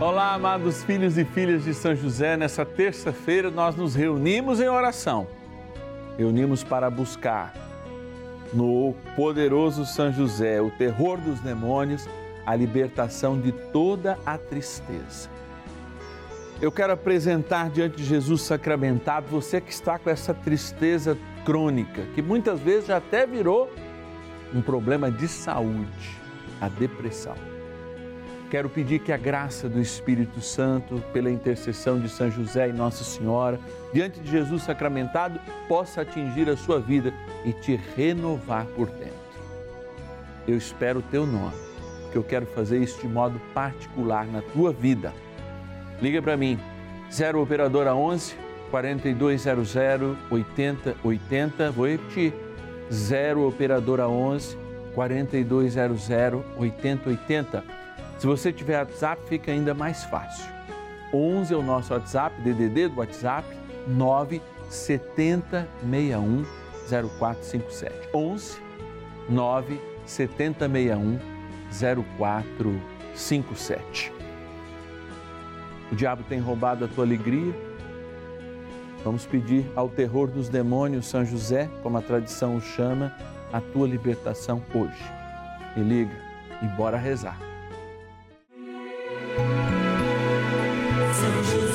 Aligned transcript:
Olá, 0.00 0.32
amados 0.32 0.82
filhos 0.82 1.18
e 1.18 1.26
filhas 1.26 1.64
de 1.64 1.74
São 1.74 1.94
José. 1.94 2.34
Nessa 2.34 2.64
terça-feira 2.64 3.50
nós 3.50 3.76
nos 3.76 3.94
reunimos 3.94 4.58
em 4.58 4.66
oração. 4.66 5.26
Reunimos 6.16 6.64
para 6.64 6.88
buscar 6.88 7.52
no 8.50 8.94
poderoso 9.14 9.84
São 9.84 10.10
José 10.10 10.58
o 10.58 10.70
terror 10.70 11.20
dos 11.20 11.40
demônios, 11.40 12.08
a 12.46 12.56
libertação 12.56 13.38
de 13.38 13.52
toda 13.52 14.18
a 14.24 14.38
tristeza. 14.38 15.28
Eu 16.62 16.72
quero 16.72 16.94
apresentar 16.94 17.68
diante 17.68 17.96
de 17.98 18.04
Jesus 18.04 18.40
sacramentado 18.40 19.26
você 19.28 19.60
que 19.60 19.70
está 19.70 19.98
com 19.98 20.08
essa 20.08 20.32
tristeza 20.32 21.14
crônica, 21.44 22.06
que 22.14 22.22
muitas 22.22 22.58
vezes 22.58 22.86
já 22.86 22.96
até 22.96 23.26
virou 23.26 23.70
um 24.54 24.62
problema 24.62 25.10
de 25.10 25.28
saúde, 25.28 26.16
a 26.58 26.70
depressão 26.70 27.59
Quero 28.50 28.68
pedir 28.68 28.98
que 28.98 29.12
a 29.12 29.16
graça 29.16 29.68
do 29.68 29.80
Espírito 29.80 30.40
Santo, 30.40 31.00
pela 31.12 31.30
intercessão 31.30 32.00
de 32.00 32.08
São 32.08 32.28
José 32.28 32.68
e 32.68 32.72
Nossa 32.72 33.04
Senhora, 33.04 33.60
diante 33.94 34.18
de 34.18 34.28
Jesus 34.28 34.64
sacramentado, 34.64 35.40
possa 35.68 36.00
atingir 36.00 36.50
a 36.50 36.56
sua 36.56 36.80
vida 36.80 37.14
e 37.44 37.52
te 37.52 37.78
renovar 37.96 38.66
por 38.66 38.88
dentro. 38.88 39.14
Eu 40.48 40.58
espero 40.58 40.98
o 40.98 41.02
teu 41.02 41.24
nome, 41.24 41.54
porque 42.02 42.18
eu 42.18 42.24
quero 42.24 42.44
fazer 42.46 42.82
isso 42.82 43.00
de 43.00 43.06
modo 43.06 43.40
particular 43.54 44.26
na 44.26 44.42
tua 44.42 44.72
vida. 44.72 45.14
Liga 46.02 46.20
para 46.20 46.36
mim, 46.36 46.58
0 47.12 47.40
Operadora 47.40 47.94
11 47.94 48.34
4200 48.68 49.76
8080. 50.28 51.70
Vou 51.70 51.86
repetir, 51.86 52.34
0 52.92 53.46
Operadora 53.46 54.08
11 54.08 54.58
4200 54.92 56.08
8080 56.58 57.80
se 58.20 58.26
você 58.26 58.52
tiver 58.52 58.78
WhatsApp, 58.78 59.22
fica 59.26 59.50
ainda 59.50 59.72
mais 59.72 60.04
fácil. 60.04 60.44
11 61.10 61.54
é 61.54 61.56
o 61.56 61.62
nosso 61.62 61.94
WhatsApp, 61.94 62.38
DDD 62.42 62.88
do 62.88 62.98
WhatsApp, 62.98 63.48
9 63.88 64.42
7061 64.68 66.44
0457. 66.86 68.10
11 68.12 68.60
9 69.26 69.80
7061 70.04 71.18
0457. 71.72 74.12
O 75.90 75.96
diabo 75.96 76.22
tem 76.24 76.40
roubado 76.40 76.84
a 76.84 76.88
tua 76.88 77.04
alegria. 77.04 77.54
Vamos 79.02 79.24
pedir 79.24 79.64
ao 79.74 79.88
terror 79.88 80.28
dos 80.28 80.50
demônios, 80.50 81.06
São 81.06 81.24
José, 81.24 81.70
como 81.82 81.96
a 81.96 82.02
tradição 82.02 82.56
o 82.56 82.60
chama, 82.60 83.16
a 83.50 83.62
tua 83.62 83.88
libertação 83.88 84.62
hoje. 84.74 85.10
E 85.74 85.80
liga 85.80 86.14
e 86.62 86.66
bora 86.76 86.98
rezar. 86.98 87.49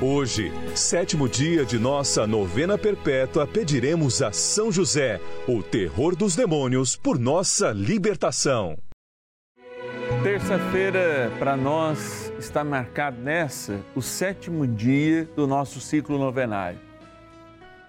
Hoje, 0.00 0.52
sétimo 0.74 1.26
dia 1.26 1.64
de 1.64 1.78
nossa 1.78 2.26
novena 2.26 2.76
perpétua, 2.76 3.46
pediremos 3.46 4.20
a 4.20 4.30
São 4.30 4.70
José, 4.70 5.18
o 5.48 5.62
terror 5.62 6.14
dos 6.14 6.36
demônios, 6.36 6.94
por 6.94 7.18
nossa 7.18 7.70
libertação. 7.72 8.76
Terça-feira, 10.22 11.32
para 11.38 11.56
nós, 11.56 12.30
está 12.38 12.62
marcado 12.62 13.16
nessa 13.22 13.80
o 13.94 14.02
sétimo 14.02 14.66
dia 14.66 15.24
do 15.34 15.46
nosso 15.46 15.80
ciclo 15.80 16.18
novenário. 16.18 16.78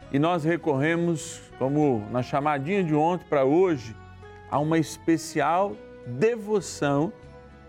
E 0.10 0.18
nós 0.18 0.46
recorremos, 0.46 1.42
como 1.60 2.08
na 2.10 2.24
chamadinha 2.24 2.86
de 2.86 2.96
ontem 2.96 3.26
para 3.28 3.44
hoje, 3.44 3.94
a 4.50 4.58
uma 4.60 4.80
especial 4.80 5.76
devoção 6.06 7.12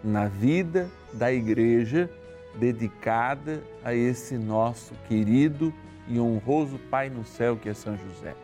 na 0.04 0.28
vida 0.28 0.88
da 1.12 1.32
igreja 1.32 2.08
dedicada 2.54 3.62
a 3.84 3.94
esse 3.94 4.36
nosso 4.36 4.94
querido 5.06 5.72
e 6.08 6.18
honroso 6.18 6.78
Pai 6.90 7.08
no 7.10 7.24
céu 7.24 7.56
que 7.56 7.68
é 7.68 7.74
São 7.74 7.96
José. 7.96 8.34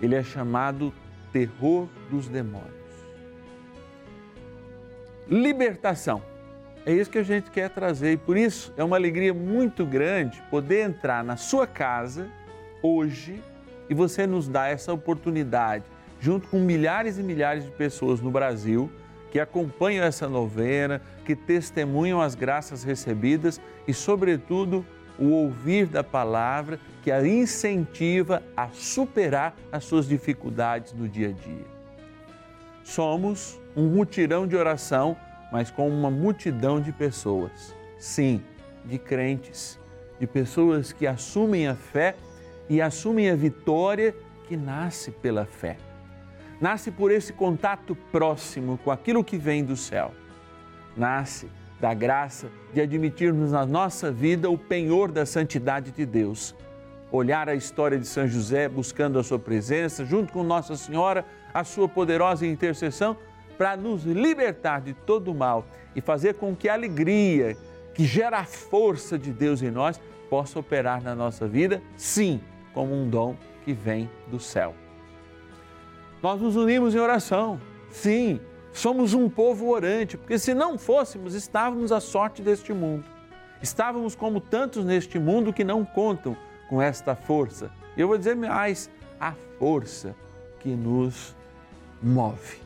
Ele 0.00 0.14
é 0.14 0.22
chamado 0.22 0.92
terror 1.32 1.88
dos 2.10 2.28
demônios. 2.28 2.70
Libertação. 5.28 6.22
É 6.84 6.92
isso 6.92 7.10
que 7.10 7.18
a 7.18 7.22
gente 7.22 7.50
quer 7.50 7.68
trazer 7.70 8.12
e 8.12 8.16
por 8.16 8.36
isso 8.36 8.72
é 8.76 8.82
uma 8.82 8.96
alegria 8.96 9.34
muito 9.34 9.84
grande 9.84 10.42
poder 10.50 10.82
entrar 10.88 11.22
na 11.22 11.36
sua 11.36 11.66
casa 11.66 12.28
hoje 12.82 13.42
e 13.88 13.94
você 13.94 14.26
nos 14.26 14.48
dá 14.48 14.68
essa 14.68 14.92
oportunidade, 14.92 15.84
junto 16.18 16.48
com 16.48 16.58
milhares 16.58 17.18
e 17.18 17.22
milhares 17.22 17.64
de 17.64 17.70
pessoas 17.70 18.20
no 18.20 18.30
Brasil 18.30 18.90
que 19.30 19.38
acompanham 19.38 20.04
essa 20.04 20.28
novena, 20.28 21.00
que 21.24 21.36
testemunham 21.36 22.20
as 22.20 22.34
graças 22.34 22.82
recebidas 22.82 23.60
e, 23.86 23.94
sobretudo, 23.94 24.84
o 25.18 25.30
ouvir 25.30 25.86
da 25.86 26.02
palavra 26.02 26.80
que 27.02 27.10
a 27.10 27.26
incentiva 27.26 28.42
a 28.56 28.68
superar 28.68 29.54
as 29.70 29.84
suas 29.84 30.08
dificuldades 30.08 30.92
no 30.92 31.08
dia 31.08 31.28
a 31.28 31.32
dia. 31.32 31.66
Somos 32.82 33.60
um 33.76 33.86
mutirão 33.86 34.46
de 34.46 34.56
oração, 34.56 35.16
mas 35.52 35.70
com 35.70 35.88
uma 35.88 36.10
multidão 36.10 36.80
de 36.80 36.90
pessoas. 36.90 37.74
Sim, 37.98 38.42
de 38.84 38.98
crentes, 38.98 39.78
de 40.18 40.26
pessoas 40.26 40.92
que 40.92 41.06
assumem 41.06 41.68
a 41.68 41.74
fé 41.74 42.16
e 42.68 42.80
assumem 42.80 43.30
a 43.30 43.36
vitória 43.36 44.14
que 44.48 44.56
nasce 44.56 45.10
pela 45.10 45.44
fé 45.44 45.76
nasce 46.60 46.90
por 46.90 47.10
esse 47.10 47.32
contato 47.32 47.96
próximo 48.12 48.78
com 48.84 48.90
aquilo 48.90 49.24
que 49.24 49.38
vem 49.38 49.64
do 49.64 49.76
céu. 49.76 50.12
Nasce 50.96 51.48
da 51.80 51.94
graça 51.94 52.50
de 52.74 52.80
admitirmos 52.80 53.52
na 53.52 53.64
nossa 53.64 54.12
vida 54.12 54.50
o 54.50 54.58
penhor 54.58 55.10
da 55.10 55.24
santidade 55.24 55.90
de 55.90 56.04
Deus. 56.04 56.54
Olhar 57.10 57.48
a 57.48 57.54
história 57.54 57.98
de 57.98 58.06
São 58.06 58.28
José 58.28 58.68
buscando 58.68 59.18
a 59.18 59.24
sua 59.24 59.38
presença, 59.38 60.04
junto 60.04 60.32
com 60.32 60.44
Nossa 60.44 60.76
Senhora, 60.76 61.24
a 61.52 61.64
sua 61.64 61.88
poderosa 61.88 62.46
intercessão, 62.46 63.16
para 63.56 63.76
nos 63.76 64.04
libertar 64.04 64.80
de 64.80 64.94
todo 64.94 65.32
o 65.32 65.34
mal 65.34 65.66
e 65.96 66.00
fazer 66.00 66.34
com 66.34 66.54
que 66.54 66.68
a 66.68 66.74
alegria 66.74 67.56
que 67.94 68.04
gera 68.04 68.38
a 68.38 68.44
força 68.44 69.18
de 69.18 69.32
Deus 69.32 69.62
em 69.62 69.70
nós 69.70 70.00
possa 70.28 70.58
operar 70.58 71.02
na 71.02 71.14
nossa 71.14 71.48
vida, 71.48 71.82
sim, 71.96 72.40
como 72.72 72.94
um 72.94 73.08
dom 73.08 73.34
que 73.64 73.72
vem 73.72 74.08
do 74.30 74.38
céu. 74.38 74.74
Nós 76.22 76.40
nos 76.40 76.54
unimos 76.54 76.94
em 76.94 76.98
oração, 76.98 77.58
sim, 77.90 78.40
somos 78.72 79.14
um 79.14 79.28
povo 79.28 79.70
orante, 79.70 80.18
porque 80.18 80.38
se 80.38 80.52
não 80.52 80.76
fôssemos, 80.76 81.34
estávamos 81.34 81.90
à 81.92 82.00
sorte 82.00 82.42
deste 82.42 82.72
mundo. 82.74 83.04
Estávamos 83.62 84.14
como 84.14 84.40
tantos 84.40 84.84
neste 84.84 85.18
mundo 85.18 85.52
que 85.52 85.64
não 85.64 85.84
contam 85.84 86.36
com 86.68 86.80
esta 86.80 87.14
força. 87.14 87.70
Eu 87.96 88.08
vou 88.08 88.18
dizer 88.18 88.36
mais, 88.36 88.90
a 89.18 89.34
força 89.58 90.14
que 90.60 90.68
nos 90.68 91.34
move. 92.02 92.58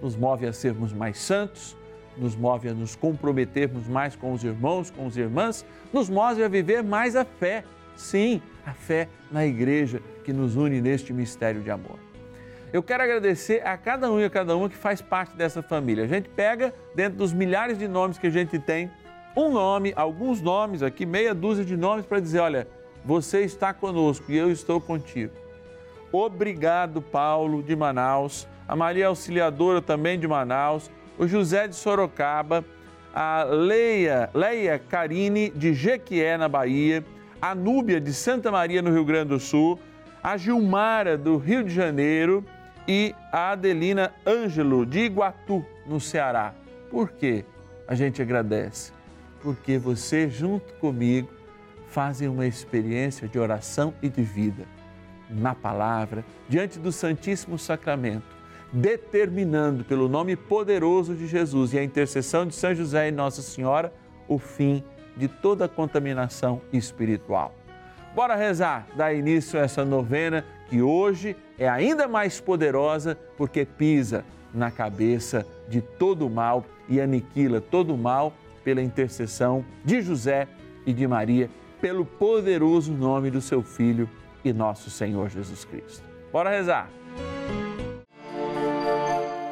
Nos 0.00 0.16
move 0.16 0.46
a 0.46 0.52
sermos 0.52 0.92
mais 0.92 1.18
santos, 1.18 1.76
nos 2.16 2.34
move 2.34 2.68
a 2.68 2.74
nos 2.74 2.96
comprometermos 2.96 3.86
mais 3.88 4.16
com 4.16 4.32
os 4.32 4.42
irmãos, 4.42 4.90
com 4.90 5.06
as 5.06 5.16
irmãs, 5.16 5.64
nos 5.92 6.08
move 6.08 6.42
a 6.42 6.48
viver 6.48 6.82
mais 6.82 7.14
a 7.14 7.24
fé. 7.24 7.64
Sim, 7.94 8.40
a 8.66 8.72
fé 8.72 9.08
na 9.30 9.46
igreja 9.46 10.02
que 10.24 10.32
nos 10.32 10.56
une 10.56 10.80
neste 10.80 11.12
mistério 11.12 11.62
de 11.62 11.70
amor. 11.70 12.11
Eu 12.72 12.82
quero 12.82 13.02
agradecer 13.02 13.66
a 13.66 13.76
cada 13.76 14.10
um 14.10 14.18
e 14.18 14.24
a 14.24 14.30
cada 14.30 14.56
uma 14.56 14.66
que 14.66 14.74
faz 14.74 15.02
parte 15.02 15.36
dessa 15.36 15.62
família. 15.62 16.04
A 16.04 16.06
gente 16.06 16.30
pega, 16.30 16.72
dentro 16.94 17.18
dos 17.18 17.30
milhares 17.30 17.76
de 17.76 17.86
nomes 17.86 18.16
que 18.16 18.28
a 18.28 18.30
gente 18.30 18.58
tem, 18.58 18.90
um 19.36 19.50
nome, 19.50 19.92
alguns 19.94 20.40
nomes 20.40 20.82
aqui, 20.82 21.04
meia 21.04 21.34
dúzia 21.34 21.66
de 21.66 21.76
nomes 21.76 22.06
para 22.06 22.18
dizer: 22.18 22.40
olha, 22.40 22.66
você 23.04 23.42
está 23.42 23.74
conosco 23.74 24.32
e 24.32 24.38
eu 24.38 24.50
estou 24.50 24.80
contigo. 24.80 25.34
Obrigado, 26.10 27.02
Paulo 27.02 27.62
de 27.62 27.76
Manaus, 27.76 28.48
a 28.66 28.74
Maria 28.74 29.08
Auxiliadora 29.08 29.82
também 29.82 30.18
de 30.18 30.26
Manaus, 30.26 30.90
o 31.18 31.28
José 31.28 31.68
de 31.68 31.76
Sorocaba, 31.76 32.64
a 33.14 33.42
Leia, 33.42 34.30
Leia 34.32 34.78
Carine 34.78 35.50
de 35.50 35.74
Jequié, 35.74 36.38
na 36.38 36.48
Bahia, 36.48 37.04
a 37.40 37.54
Núbia 37.54 38.00
de 38.00 38.14
Santa 38.14 38.50
Maria, 38.50 38.80
no 38.80 38.90
Rio 38.90 39.04
Grande 39.04 39.28
do 39.28 39.40
Sul, 39.40 39.78
a 40.22 40.38
Gilmara 40.38 41.18
do 41.18 41.36
Rio 41.36 41.62
de 41.62 41.74
Janeiro 41.74 42.42
e 42.86 43.14
a 43.30 43.52
Adelina 43.52 44.12
Ângelo 44.26 44.84
de 44.84 45.00
Iguatu, 45.00 45.64
no 45.86 46.00
Ceará. 46.00 46.54
Por 46.90 47.10
quê? 47.10 47.44
A 47.86 47.94
gente 47.94 48.20
agradece. 48.20 48.92
Porque 49.40 49.78
você, 49.78 50.28
junto 50.28 50.72
comigo, 50.74 51.28
fazem 51.88 52.28
uma 52.28 52.46
experiência 52.46 53.28
de 53.28 53.38
oração 53.38 53.92
e 54.02 54.08
de 54.08 54.22
vida 54.22 54.64
na 55.28 55.54
palavra, 55.54 56.24
diante 56.48 56.78
do 56.78 56.92
Santíssimo 56.92 57.58
Sacramento, 57.58 58.26
determinando 58.72 59.84
pelo 59.84 60.08
nome 60.08 60.36
poderoso 60.36 61.14
de 61.14 61.26
Jesus 61.26 61.72
e 61.72 61.78
a 61.78 61.84
intercessão 61.84 62.46
de 62.46 62.54
São 62.54 62.74
José 62.74 63.08
e 63.08 63.12
Nossa 63.12 63.42
Senhora 63.42 63.92
o 64.28 64.38
fim 64.38 64.82
de 65.16 65.28
toda 65.28 65.68
contaminação 65.68 66.60
espiritual. 66.72 67.54
Bora 68.14 68.34
rezar, 68.34 68.86
dar 68.94 69.14
início 69.14 69.58
a 69.58 69.62
essa 69.62 69.84
novena 69.84 70.44
que 70.68 70.82
hoje 70.82 71.36
é 71.62 71.68
ainda 71.68 72.08
mais 72.08 72.40
poderosa 72.40 73.16
porque 73.36 73.64
pisa 73.64 74.24
na 74.52 74.68
cabeça 74.68 75.46
de 75.68 75.80
todo 75.80 76.26
o 76.26 76.30
mal 76.30 76.64
e 76.88 77.00
aniquila 77.00 77.60
todo 77.60 77.94
o 77.94 77.96
mal 77.96 78.32
pela 78.64 78.82
intercessão 78.82 79.64
de 79.84 80.02
José 80.02 80.48
e 80.84 80.92
de 80.92 81.06
Maria, 81.06 81.48
pelo 81.80 82.04
poderoso 82.04 82.92
nome 82.92 83.30
do 83.30 83.40
seu 83.40 83.62
Filho 83.62 84.10
e 84.44 84.52
nosso 84.52 84.90
Senhor 84.90 85.28
Jesus 85.28 85.64
Cristo. 85.64 86.02
Bora 86.32 86.50
rezar! 86.50 86.90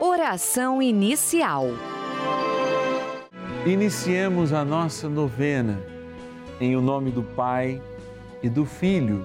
Oração 0.00 0.82
inicial. 0.82 1.66
Iniciemos 3.64 4.52
a 4.52 4.64
nossa 4.64 5.08
novena 5.08 5.80
em 6.60 6.74
o 6.74 6.80
nome 6.80 7.12
do 7.12 7.22
Pai 7.22 7.80
e 8.42 8.48
do 8.48 8.66
Filho 8.66 9.24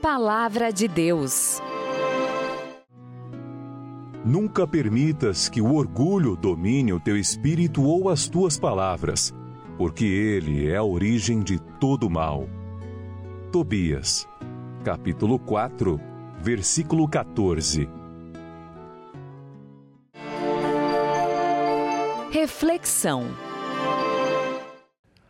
Palavra 0.00 0.72
de 0.72 0.86
Deus. 0.86 1.60
Nunca 4.24 4.66
permitas 4.66 5.48
que 5.48 5.60
o 5.60 5.74
orgulho 5.74 6.36
domine 6.36 6.92
o 6.92 7.00
teu 7.00 7.16
espírito 7.16 7.82
ou 7.82 8.08
as 8.08 8.28
tuas 8.28 8.58
palavras, 8.58 9.32
porque 9.78 10.04
ele 10.04 10.68
é 10.68 10.76
a 10.76 10.82
origem 10.82 11.40
de 11.40 11.58
todo 11.80 12.10
mal. 12.10 12.48
Tobias, 13.52 14.26
capítulo 14.84 15.38
4, 15.38 16.00
versículo 16.40 17.08
14. 17.08 17.88
Reflexão. 22.30 23.24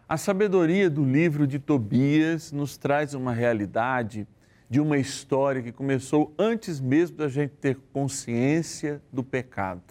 A 0.09 0.17
sabedoria 0.17 0.89
do 0.89 1.05
livro 1.05 1.47
de 1.47 1.59
Tobias 1.59 2.53
nos 2.53 2.77
traz 2.77 3.13
uma 3.13 3.33
realidade 3.33 4.27
de 4.69 4.81
uma 4.81 4.99
história 4.99 5.63
que 5.63 5.71
começou 5.71 6.35
antes 6.39 6.81
mesmo 6.81 7.17
da 7.17 7.29
gente 7.29 7.55
ter 7.55 7.77
consciência 7.93 9.01
do 9.13 9.23
pecado. 9.23 9.83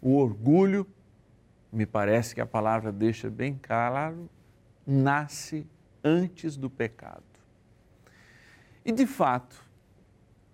O 0.00 0.16
orgulho 0.16 0.86
me 1.72 1.84
parece 1.84 2.34
que 2.34 2.40
a 2.40 2.46
palavra 2.46 2.92
deixa 2.92 3.28
bem 3.28 3.58
claro, 3.60 4.30
nasce 4.86 5.66
antes 6.02 6.56
do 6.56 6.70
pecado. 6.70 7.24
E 8.84 8.92
de 8.92 9.06
fato, 9.06 9.64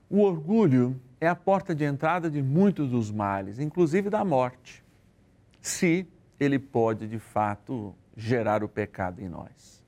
o 0.08 0.20
orgulho 0.20 0.98
é 1.20 1.28
a 1.28 1.36
porta 1.36 1.74
de 1.74 1.84
entrada 1.84 2.30
de 2.30 2.42
muitos 2.42 2.90
dos 2.90 3.10
males, 3.10 3.58
inclusive 3.58 4.08
da 4.08 4.24
morte, 4.24 4.82
se 5.60 6.08
ele 6.40 6.58
pode 6.58 7.06
de 7.06 7.18
fato 7.18 7.94
gerar 8.16 8.64
o 8.64 8.68
pecado 8.68 9.20
em 9.20 9.28
nós. 9.28 9.81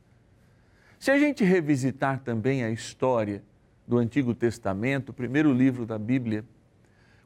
Se 1.05 1.11
a 1.11 1.19
gente 1.19 1.45
revisitar 1.45 2.21
também 2.21 2.65
a 2.65 2.71
história 2.71 3.43
do 3.87 3.99
Antigo 3.99 4.35
Testamento, 4.35 5.11
o 5.11 5.13
primeiro 5.13 5.53
livro 5.53 5.85
da 5.85 5.99
Bíblia, 5.99 6.47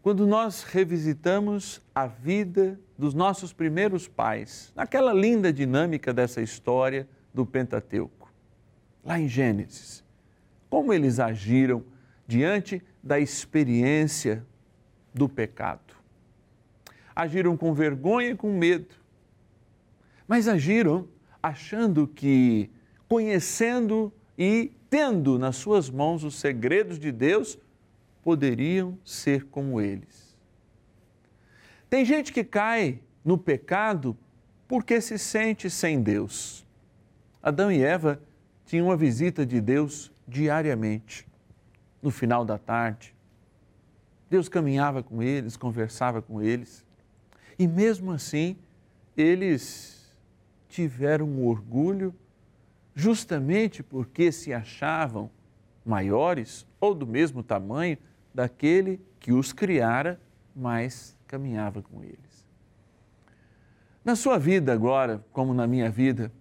quando 0.02 0.26
nós 0.26 0.64
revisitamos 0.64 1.80
a 1.94 2.04
vida 2.04 2.76
dos 2.98 3.14
nossos 3.14 3.52
primeiros 3.52 4.08
pais, 4.08 4.72
naquela 4.74 5.12
linda 5.12 5.52
dinâmica 5.52 6.12
dessa 6.12 6.42
história 6.42 7.08
do 7.32 7.46
Pentateuco, 7.46 8.28
lá 9.04 9.16
em 9.16 9.28
Gênesis, 9.28 10.02
como 10.68 10.92
eles 10.92 11.20
agiram 11.20 11.84
diante 12.26 12.82
da 13.00 13.20
experiência 13.20 14.44
do 15.14 15.28
pecado. 15.28 15.94
Agiram 17.14 17.56
com 17.56 17.72
vergonha 17.72 18.30
e 18.30 18.36
com 18.36 18.58
medo, 18.58 18.96
mas 20.26 20.48
agiram 20.48 21.06
achando 21.40 22.08
que, 22.08 22.72
conhecendo 23.08 24.12
e 24.36 24.70
tendo 24.90 25.38
nas 25.38 25.56
suas 25.56 25.90
mãos 25.90 26.24
os 26.24 26.36
segredos 26.36 26.98
de 26.98 27.10
Deus, 27.10 27.58
poderiam 28.22 28.98
ser 29.04 29.44
como 29.46 29.80
eles. 29.80 30.36
Tem 31.88 32.04
gente 32.04 32.32
que 32.32 32.44
cai 32.44 33.00
no 33.24 33.38
pecado 33.38 34.16
porque 34.66 35.00
se 35.00 35.18
sente 35.18 35.70
sem 35.70 36.02
Deus. 36.02 36.66
Adão 37.42 37.72
e 37.72 37.82
Eva 37.82 38.20
tinham 38.66 38.86
uma 38.86 38.96
visita 38.96 39.46
de 39.46 39.60
Deus 39.60 40.12
diariamente, 40.26 41.26
no 42.02 42.10
final 42.10 42.44
da 42.44 42.58
tarde. 42.58 43.14
Deus 44.28 44.48
caminhava 44.48 45.02
com 45.02 45.22
eles, 45.22 45.56
conversava 45.56 46.20
com 46.20 46.42
eles, 46.42 46.84
e 47.58 47.66
mesmo 47.66 48.12
assim, 48.12 48.56
eles 49.16 50.14
tiveram 50.68 51.26
um 51.26 51.46
orgulho, 51.46 52.14
justamente 52.98 53.80
porque 53.80 54.32
se 54.32 54.52
achavam 54.52 55.30
maiores 55.86 56.66
ou 56.80 56.92
do 56.92 57.06
mesmo 57.06 57.44
tamanho 57.44 57.96
daquele 58.34 59.00
que 59.20 59.32
os 59.32 59.52
criara, 59.52 60.20
mas 60.54 61.16
caminhava 61.28 61.80
com 61.80 62.02
eles. 62.02 62.44
Na 64.04 64.16
sua 64.16 64.36
vida 64.36 64.72
agora, 64.72 65.24
como 65.32 65.54
na 65.54 65.64
minha 65.64 65.88
vida, 65.88 66.32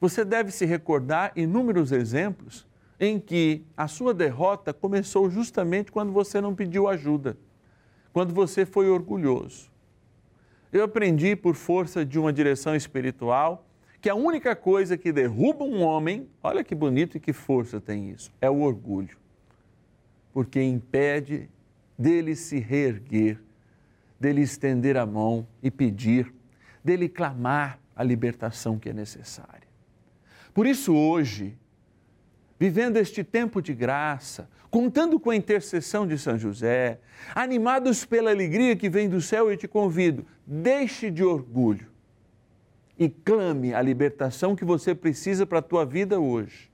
você 0.00 0.24
deve 0.24 0.50
se 0.50 0.66
recordar 0.66 1.30
inúmeros 1.36 1.92
exemplos 1.92 2.66
em 2.98 3.20
que 3.20 3.64
a 3.76 3.86
sua 3.86 4.12
derrota 4.12 4.72
começou 4.72 5.30
justamente 5.30 5.92
quando 5.92 6.10
você 6.10 6.40
não 6.40 6.52
pediu 6.52 6.88
ajuda, 6.88 7.38
quando 8.12 8.34
você 8.34 8.66
foi 8.66 8.90
orgulhoso. 8.90 9.70
Eu 10.72 10.82
aprendi 10.82 11.36
por 11.36 11.54
força 11.54 12.04
de 12.04 12.18
uma 12.18 12.32
direção 12.32 12.74
espiritual 12.74 13.64
que 14.02 14.10
a 14.10 14.14
única 14.14 14.54
coisa 14.54 14.98
que 14.98 15.12
derruba 15.12 15.64
um 15.64 15.80
homem, 15.80 16.28
olha 16.42 16.62
que 16.62 16.74
bonito 16.74 17.16
e 17.16 17.20
que 17.20 17.32
força 17.32 17.80
tem 17.80 18.10
isso, 18.10 18.30
é 18.40 18.50
o 18.50 18.60
orgulho 18.60 19.22
porque 20.32 20.62
impede 20.62 21.48
dele 21.98 22.34
se 22.34 22.58
reerguer, 22.58 23.38
dele 24.18 24.40
estender 24.40 24.96
a 24.96 25.04
mão 25.04 25.46
e 25.62 25.70
pedir, 25.70 26.32
dele 26.82 27.08
clamar 27.08 27.78
a 27.94 28.02
libertação 28.02 28.78
que 28.78 28.88
é 28.88 28.92
necessária. 28.92 29.68
Por 30.54 30.66
isso, 30.66 30.94
hoje, 30.94 31.56
vivendo 32.58 32.96
este 32.96 33.22
tempo 33.22 33.60
de 33.60 33.74
graça, 33.74 34.48
contando 34.70 35.20
com 35.20 35.30
a 35.30 35.36
intercessão 35.36 36.06
de 36.06 36.18
São 36.18 36.38
José, 36.38 36.98
animados 37.34 38.04
pela 38.04 38.30
alegria 38.30 38.74
que 38.74 38.88
vem 38.88 39.08
do 39.08 39.20
céu, 39.20 39.50
eu 39.50 39.56
te 39.56 39.68
convido, 39.68 40.26
deixe 40.46 41.10
de 41.10 41.22
orgulho 41.22 41.91
e 43.02 43.08
clame 43.08 43.74
a 43.74 43.82
libertação 43.82 44.54
que 44.54 44.64
você 44.64 44.94
precisa 44.94 45.44
para 45.44 45.58
a 45.58 45.62
tua 45.62 45.84
vida 45.84 46.20
hoje. 46.20 46.70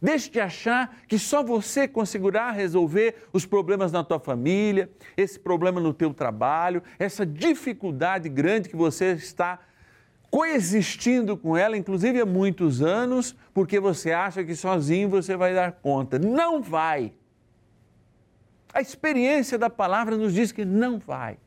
Deixe 0.00 0.30
de 0.30 0.38
achar 0.38 0.98
que 1.08 1.18
só 1.18 1.42
você 1.42 1.88
conseguirá 1.88 2.50
resolver 2.50 3.26
os 3.32 3.46
problemas 3.46 3.90
na 3.90 4.04
tua 4.04 4.20
família, 4.20 4.90
esse 5.16 5.38
problema 5.38 5.80
no 5.80 5.94
teu 5.94 6.12
trabalho, 6.12 6.82
essa 6.98 7.24
dificuldade 7.24 8.28
grande 8.28 8.68
que 8.68 8.76
você 8.76 9.12
está 9.12 9.60
coexistindo 10.30 11.38
com 11.38 11.56
ela, 11.56 11.74
inclusive 11.74 12.20
há 12.20 12.26
muitos 12.26 12.82
anos, 12.82 13.34
porque 13.54 13.80
você 13.80 14.12
acha 14.12 14.44
que 14.44 14.54
sozinho 14.54 15.08
você 15.08 15.38
vai 15.38 15.54
dar 15.54 15.72
conta. 15.72 16.18
Não 16.18 16.60
vai. 16.60 17.14
A 18.74 18.82
experiência 18.82 19.56
da 19.56 19.70
palavra 19.70 20.18
nos 20.18 20.34
diz 20.34 20.52
que 20.52 20.66
não 20.66 20.98
vai. 20.98 21.38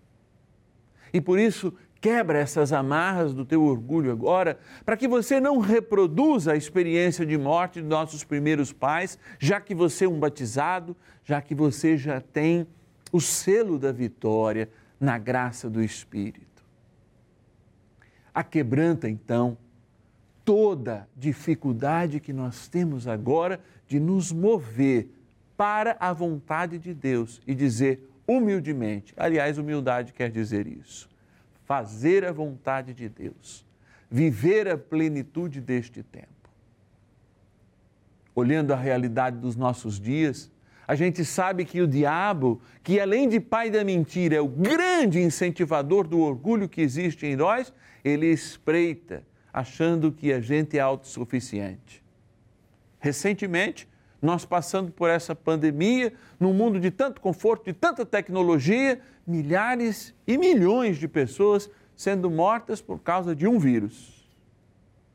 E 1.14 1.22
por 1.22 1.38
isso, 1.38 1.74
Quebra 2.00 2.38
essas 2.38 2.72
amarras 2.72 3.34
do 3.34 3.44
teu 3.44 3.64
orgulho 3.64 4.12
agora, 4.12 4.60
para 4.86 4.96
que 4.96 5.08
você 5.08 5.40
não 5.40 5.58
reproduza 5.58 6.52
a 6.52 6.56
experiência 6.56 7.26
de 7.26 7.38
morte 7.38 7.82
de 7.82 7.88
nossos 7.88 8.24
primeiros 8.24 8.72
pais, 8.72 9.18
já 9.40 9.60
que 9.60 9.74
você 9.74 10.06
é 10.06 10.10
um 10.10 10.20
batizado, 10.20 10.96
já 11.24 11.42
que 11.42 11.56
você 11.56 11.98
já 11.98 12.22
tem 12.22 12.68
o 13.12 13.20
selo 13.20 13.80
da 13.80 13.92
vitória 13.92 14.70
na 15.00 15.18
graça 15.18 15.70
do 15.70 15.82
Espírito. 15.82 16.46
Aquebranta 18.34 19.10
então 19.10 19.58
toda 20.46 21.08
dificuldade 21.16 22.20
que 22.20 22.32
nós 22.32 22.68
temos 22.68 23.08
agora 23.08 23.60
de 23.88 24.00
nos 24.00 24.32
mover 24.32 25.10
para 25.58 25.98
a 26.00 26.14
vontade 26.14 26.78
de 26.78 26.94
Deus 26.94 27.42
e 27.48 27.56
dizer 27.56 28.08
humildemente, 28.28 29.14
aliás, 29.18 29.58
humildade 29.58 30.14
quer 30.14 30.30
dizer 30.30 30.68
isso 30.68 31.10
fazer 31.68 32.24
a 32.24 32.32
vontade 32.32 32.94
de 32.94 33.10
Deus, 33.10 33.66
viver 34.10 34.70
a 34.70 34.78
plenitude 34.78 35.60
deste 35.60 36.02
tempo. 36.02 36.28
Olhando 38.34 38.72
a 38.72 38.78
realidade 38.78 39.38
dos 39.38 39.58
nossos 39.58 40.00
dias, 40.00 40.50
a 40.88 40.96
gente 40.96 41.26
sabe 41.26 41.66
que 41.66 41.82
o 41.82 41.88
diabo, 41.88 42.62
que 42.82 43.02
além 43.02 43.28
de 43.28 43.42
pai 43.42 43.70
da 43.70 43.84
mentira, 43.84 44.38
é 44.38 44.42
o 44.42 44.48
grande 44.48 45.20
incentivador 45.20 46.08
do 46.08 46.22
orgulho 46.22 46.70
que 46.70 46.80
existe 46.80 47.26
em 47.26 47.36
nós, 47.36 47.74
ele 48.02 48.28
espreita, 48.28 49.22
achando 49.52 50.10
que 50.10 50.32
a 50.32 50.40
gente 50.40 50.78
é 50.78 50.80
autossuficiente. 50.80 52.02
Recentemente, 52.98 53.90
nós 54.22 54.46
passando 54.46 54.90
por 54.90 55.10
essa 55.10 55.36
pandemia, 55.36 56.14
num 56.40 56.54
mundo 56.54 56.80
de 56.80 56.92
tanto 56.92 57.20
conforto, 57.20 57.66
de 57.66 57.74
tanta 57.74 58.06
tecnologia, 58.06 59.02
milhares 59.28 60.16
e 60.26 60.38
milhões 60.38 60.98
de 60.98 61.08
pessoas 61.08 61.70
sendo 61.94 62.32
mortas 62.32 62.82
por 62.82 63.00
causa 63.00 63.36
de 63.36 63.46
um 63.46 63.60
vírus. 63.60 64.26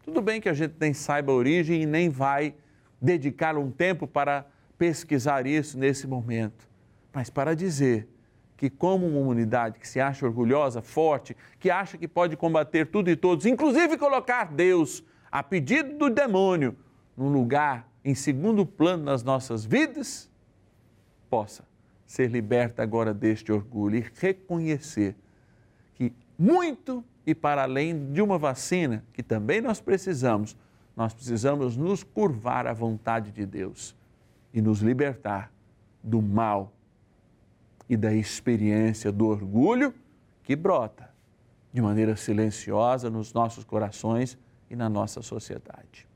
Tudo 0.05 0.21
bem 0.21 0.39
que 0.41 0.51
a 0.51 0.53
gente 0.53 0.75
nem 0.79 0.93
saiba 0.93 1.33
a 1.33 1.35
origem 1.35 1.83
e 1.83 1.87
nem 1.87 2.11
vai 2.11 2.55
dedicar 3.01 3.57
um 3.57 3.71
tempo 3.71 4.07
para 4.07 4.45
pesquisar 4.77 5.47
isso 5.47 5.79
nesse 5.79 6.07
momento, 6.07 6.69
mas 7.13 7.31
para 7.31 7.55
dizer 7.55 8.09
que, 8.57 8.69
como 8.69 9.07
uma 9.07 9.21
humanidade 9.21 9.79
que 9.79 9.89
se 9.89 10.01
acha 10.01 10.27
orgulhosa, 10.27 10.83
forte, 10.83 11.37
que 11.59 11.71
acha 11.71 11.97
que 11.97 12.07
pode 12.07 12.37
combater 12.37 12.87
tudo 12.87 13.09
e 13.11 13.17
todos, 13.17 13.47
inclusive 13.47 13.97
colocar 13.97 14.53
Deus 14.53 15.03
a 15.31 15.43
pedido 15.43 15.97
do 15.97 16.11
demônio 16.11 16.77
num 17.17 17.33
lugar 17.33 17.89
em 18.05 18.15
segundo 18.15 18.67
plano 18.67 19.05
nas 19.05 19.23
nossas 19.23 19.65
vidas, 19.65 20.31
possa 21.31 21.65
ser 22.13 22.31
liberta 22.31 22.83
agora 22.83 23.15
deste 23.15 23.51
orgulho 23.51 23.97
e 23.97 24.05
reconhecer 24.21 25.17
que 25.95 26.13
muito 26.39 27.03
e 27.27 27.35
para 27.35 27.63
além 27.63 28.13
de 28.13 28.21
uma 28.21 28.37
vacina, 28.37 29.03
que 29.15 29.23
também 29.23 29.63
nós 29.63 29.81
precisamos, 29.81 30.55
nós 30.95 31.15
precisamos 31.15 31.75
nos 31.75 32.03
curvar 32.03 32.67
à 32.67 32.75
vontade 32.75 33.31
de 33.31 33.47
Deus 33.47 33.97
e 34.53 34.61
nos 34.61 34.81
libertar 34.81 35.51
do 36.03 36.21
mal 36.21 36.71
e 37.89 37.97
da 37.97 38.13
experiência 38.13 39.11
do 39.11 39.29
orgulho 39.29 39.95
que 40.43 40.55
brota 40.55 41.09
de 41.73 41.81
maneira 41.81 42.15
silenciosa 42.15 43.09
nos 43.09 43.33
nossos 43.33 43.65
corações 43.65 44.37
e 44.69 44.77
na 44.77 44.91
nossa 44.91 45.23
sociedade. 45.23 46.07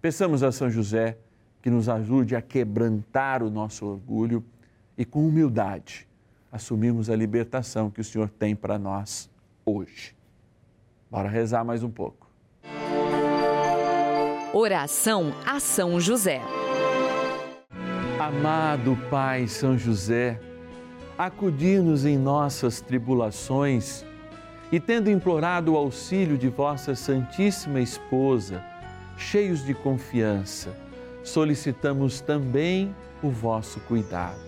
Peçamos 0.00 0.42
a 0.42 0.50
São 0.50 0.70
José 0.70 1.18
que 1.60 1.68
nos 1.68 1.86
ajude 1.86 2.34
a 2.34 2.40
quebrantar 2.40 3.42
o 3.42 3.50
nosso 3.50 3.84
orgulho 3.84 4.42
e, 4.98 5.04
com 5.04 5.24
humildade, 5.24 6.08
assumirmos 6.50 7.08
a 7.08 7.14
libertação 7.14 7.88
que 7.88 8.00
o 8.00 8.04
Senhor 8.04 8.28
tem 8.28 8.56
para 8.56 8.76
nós 8.76 9.30
hoje. 9.64 10.16
Bora 11.08 11.28
rezar 11.28 11.64
mais 11.64 11.84
um 11.84 11.90
pouco. 11.90 12.26
Oração 14.52 15.32
a 15.46 15.60
São 15.60 16.00
José. 16.00 16.42
Amado 18.18 18.98
Pai 19.08 19.46
São 19.46 19.78
José, 19.78 20.40
acudir-nos 21.16 22.04
em 22.04 22.18
nossas 22.18 22.80
tribulações 22.80 24.04
e 24.72 24.80
tendo 24.80 25.10
implorado 25.10 25.72
o 25.72 25.76
auxílio 25.76 26.36
de 26.36 26.48
vossa 26.48 26.94
Santíssima 26.94 27.80
Esposa, 27.80 28.62
cheios 29.16 29.64
de 29.64 29.72
confiança, 29.72 30.76
solicitamos 31.22 32.20
também 32.20 32.94
o 33.22 33.30
vosso 33.30 33.80
cuidado. 33.80 34.47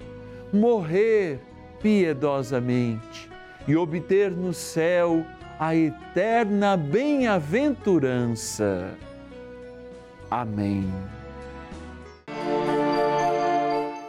morrer 0.53 1.39
piedosamente 1.81 3.29
e 3.67 3.75
obter 3.75 4.31
no 4.31 4.53
céu 4.53 5.25
a 5.59 5.75
eterna 5.75 6.77
bem-aventurança. 6.77 8.93
Amém. 10.29 10.87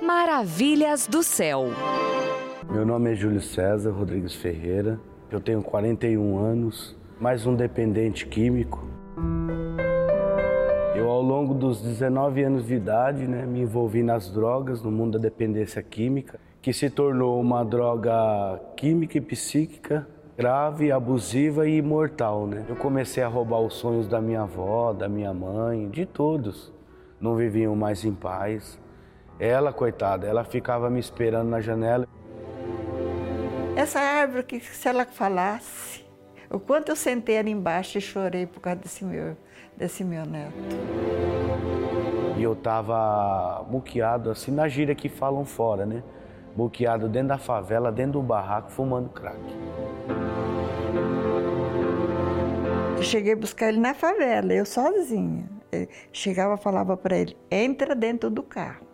Maravilhas 0.03 1.07
do 1.07 1.23
céu. 1.23 1.69
Meu 2.71 2.85
nome 2.87 3.13
é 3.13 3.15
Júlio 3.15 3.41
César 3.41 3.91
Rodrigues 3.91 4.35
Ferreira, 4.35 5.01
eu 5.31 5.41
tenho 5.41 5.63
41 5.63 6.39
anos, 6.39 6.97
mais 7.21 7.47
um 7.47 7.55
dependente 7.55 8.27
químico. 8.27 8.92
Longo 11.43 11.55
dos 11.55 11.83
19 11.83 12.41
anos 12.45 12.69
de 12.69 12.75
idade, 12.75 13.27
né, 13.27 13.45
me 13.45 13.63
envolvi 13.63 14.01
nas 14.01 14.31
drogas, 14.31 14.81
no 14.81 14.93
mundo 14.93 15.19
da 15.19 15.23
dependência 15.25 15.83
química, 15.83 16.39
que 16.61 16.73
se 16.73 16.89
tornou 16.89 17.41
uma 17.41 17.65
droga 17.65 18.61
química 18.77 19.19
e 19.19 19.21
psíquica 19.21 20.07
grave, 20.39 20.93
abusiva 20.93 21.67
e 21.67 21.79
imortal. 21.79 22.47
Né? 22.47 22.65
Eu 22.69 22.77
comecei 22.77 23.25
a 23.25 23.27
roubar 23.27 23.59
os 23.59 23.75
sonhos 23.75 24.07
da 24.07 24.21
minha 24.21 24.43
avó, 24.43 24.93
da 24.93 25.09
minha 25.09 25.35
mãe, 25.35 25.89
de 25.89 26.07
todos. 26.07 26.73
Não 27.21 27.35
viviam 27.35 27.75
mais 27.75 28.05
em 28.05 28.15
paz. 28.15 28.79
Ela, 29.37 29.73
coitada, 29.73 30.29
ela 30.29 30.45
ficava 30.45 30.89
me 30.89 31.01
esperando 31.01 31.49
na 31.49 31.61
janela. 31.61 32.07
Essa 33.75 33.99
árvore 33.99 34.45
que 34.45 34.61
se 34.61 34.89
ela 34.89 35.05
falasse, 35.05 36.05
o 36.49 36.61
quanto 36.61 36.91
eu 36.91 36.95
sentei 36.95 37.37
ali 37.37 37.51
embaixo 37.51 37.99
e 37.99 38.01
chorei 38.01 38.47
por 38.47 38.61
causa 38.61 38.79
desse 38.79 39.05
meu, 39.05 39.37
desse 39.77 40.05
meu 40.05 40.25
neto. 40.25 40.53
E 42.37 42.43
eu 42.43 42.57
tava 42.57 43.65
muqueado 43.71 44.31
assim 44.31 44.51
na 44.51 44.69
gíria 44.69 44.95
que 44.95 45.09
falam 45.09 45.45
fora, 45.45 45.87
né? 45.87 46.03
Muqueado 46.57 47.09
dentro 47.09 47.29
da 47.29 47.39
favela, 47.39 47.91
dentro 47.91 48.13
do 48.13 48.23
barraco, 48.23 48.71
fumando 48.71 49.09
crack. 49.11 49.39
Eu 52.97 53.03
cheguei 53.03 53.33
a 53.33 53.37
buscar 53.37 53.69
ele 53.69 53.81
na 53.81 53.95
favela, 53.95 54.53
eu 54.53 54.65
sozinha. 54.65 55.49
Eu 55.71 55.89
chegava 56.13 56.55
e 56.55 56.59
falava 56.59 56.97
para 56.97 57.17
ele: 57.17 57.37
entra 57.51 57.95
dentro 57.95 58.31
do 58.31 58.43
carro. 58.43 58.87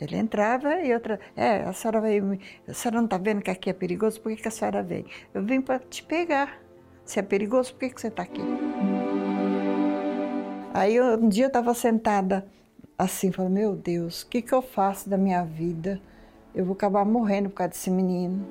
Ele 0.00 0.16
entrava 0.16 0.80
e 0.80 0.94
outra, 0.94 1.20
é, 1.36 1.62
a 1.62 1.72
senhora 1.74 2.00
veio, 2.00 2.38
a 2.66 2.72
senhora 2.72 2.96
não 2.96 3.04
está 3.04 3.18
vendo 3.18 3.42
que 3.42 3.50
aqui 3.50 3.68
é 3.68 3.72
perigoso, 3.72 4.20
por 4.20 4.32
que, 4.32 4.40
que 4.42 4.48
a 4.48 4.50
senhora 4.50 4.82
veio? 4.82 5.04
Eu 5.34 5.44
vim 5.44 5.60
para 5.60 5.78
te 5.78 6.02
pegar. 6.02 6.58
Se 7.04 7.18
é 7.18 7.22
perigoso, 7.22 7.72
por 7.72 7.80
que, 7.80 7.90
que 7.90 8.00
você 8.00 8.08
está 8.08 8.22
aqui? 8.22 8.40
Aí 10.72 11.00
um 11.00 11.28
dia 11.28 11.44
eu 11.44 11.48
estava 11.48 11.74
sentada 11.74 12.46
assim, 12.96 13.32
falando, 13.32 13.54
meu 13.54 13.74
Deus, 13.74 14.22
o 14.22 14.28
que, 14.28 14.42
que 14.42 14.52
eu 14.52 14.60
faço 14.60 15.08
da 15.08 15.16
minha 15.16 15.42
vida? 15.42 16.00
Eu 16.54 16.64
vou 16.64 16.74
acabar 16.74 17.04
morrendo 17.04 17.48
por 17.48 17.56
causa 17.56 17.70
desse 17.70 17.90
menino. 17.90 18.46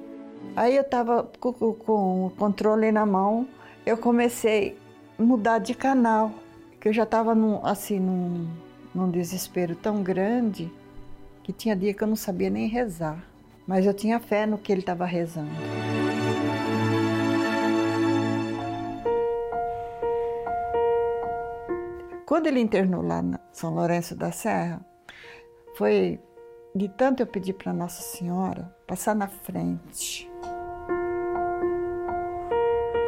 Aí 0.55 0.75
eu 0.75 0.81
estava 0.81 1.29
com, 1.39 1.53
com 1.53 2.25
o 2.25 2.29
controle 2.31 2.91
na 2.91 3.05
mão, 3.05 3.47
eu 3.85 3.97
comecei 3.97 4.75
a 5.17 5.23
mudar 5.23 5.59
de 5.59 5.73
canal, 5.73 6.31
que 6.79 6.89
eu 6.89 6.93
já 6.93 7.03
estava 7.03 7.35
assim, 7.63 7.99
num, 7.99 8.47
num 8.93 9.11
desespero 9.11 9.75
tão 9.75 10.01
grande 10.01 10.71
que 11.43 11.53
tinha 11.53 11.75
dia 11.75 11.93
que 11.93 12.03
eu 12.03 12.07
não 12.07 12.15
sabia 12.15 12.49
nem 12.49 12.67
rezar, 12.67 13.23
mas 13.67 13.85
eu 13.85 13.93
tinha 13.93 14.19
fé 14.19 14.45
no 14.45 14.57
que 14.57 14.71
ele 14.71 14.81
estava 14.81 15.05
rezando. 15.05 15.51
Quando 22.29 22.45
ele 22.45 22.59
internou 22.59 23.01
lá 23.01 23.23
na 23.23 23.39
São 23.51 23.73
Lourenço 23.73 24.15
da 24.15 24.31
Serra, 24.31 24.79
foi 25.75 26.19
de 26.75 26.87
tanto 26.87 27.23
eu 27.23 27.25
pedir 27.25 27.53
para 27.53 27.73
Nossa 27.73 28.03
Senhora 28.03 28.71
passar 28.85 29.15
na 29.15 29.27
frente. 29.27 30.29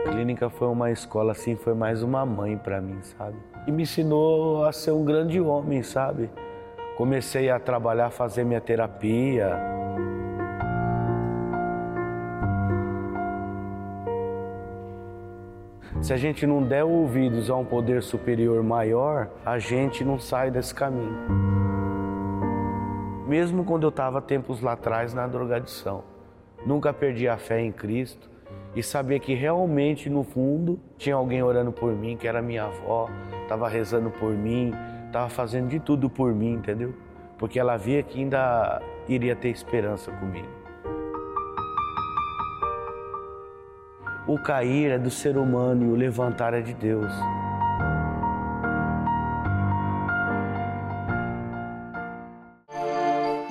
A 0.08 0.10
clínica 0.10 0.50
foi 0.50 0.70
uma 0.70 0.90
escola 0.90 1.34
assim, 1.34 1.56
foi 1.56 1.76
mais 1.76 2.02
uma 2.02 2.26
mãe 2.26 2.58
para 2.58 2.82
mim, 2.82 3.00
sabe? 3.04 3.38
E 3.68 3.72
me 3.72 3.84
ensinou 3.84 4.66
a 4.66 4.72
ser 4.72 4.90
um 4.90 5.06
grande 5.06 5.40
homem, 5.40 5.84
sabe? 5.84 6.28
comecei 6.98 7.50
a 7.50 7.60
trabalhar, 7.60 8.12
fazer 8.12 8.44
minha 8.44 8.62
terapia. 8.62 9.81
Se 16.02 16.12
a 16.14 16.18
gente 16.18 16.48
não 16.48 16.64
der 16.64 16.84
ouvidos 16.84 17.48
a 17.52 17.56
um 17.56 17.64
poder 17.64 18.02
superior 18.02 18.64
maior, 18.64 19.30
a 19.46 19.60
gente 19.60 20.04
não 20.04 20.18
sai 20.18 20.50
desse 20.50 20.74
caminho. 20.74 21.16
Mesmo 23.28 23.64
quando 23.64 23.84
eu 23.84 23.90
estava 23.90 24.20
tempos 24.20 24.62
lá 24.62 24.72
atrás 24.74 25.14
na 25.14 25.28
drogadição, 25.28 26.04
nunca 26.66 26.92
perdi 26.92 27.28
a 27.28 27.38
fé 27.38 27.62
em 27.62 27.72
Cristo 27.72 28.28
e 28.76 28.82
saber 28.82 29.20
que 29.20 29.36
realmente 29.36 30.10
no 30.10 30.24
fundo 30.24 30.80
tinha 30.98 31.14
alguém 31.14 31.44
orando 31.44 31.72
por 31.72 31.94
mim, 31.94 32.18
que 32.18 32.28
era 32.28 32.42
minha 32.42 32.64
avó, 32.64 33.08
estava 33.44 33.70
rezando 33.70 34.10
por 34.10 34.34
mim, 34.34 34.74
estava 35.06 35.30
fazendo 35.30 35.70
de 35.70 35.80
tudo 35.80 36.10
por 36.10 36.34
mim, 36.34 36.54
entendeu? 36.54 36.96
Porque 37.38 37.60
ela 37.60 37.78
via 37.78 38.02
que 38.02 38.20
ainda 38.20 38.82
iria 39.08 39.36
ter 39.36 39.50
esperança 39.50 40.12
comigo. 40.12 40.61
O 44.28 44.38
cair 44.38 44.92
é 44.92 45.00
do 45.00 45.10
ser 45.10 45.36
humano 45.36 45.84
e 45.84 45.90
o 45.90 45.96
levantar 45.96 46.54
é 46.54 46.62
de 46.62 46.76
Deus. 46.76 47.12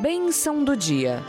Bênção 0.00 0.62
do 0.64 0.76
dia. 0.76 1.20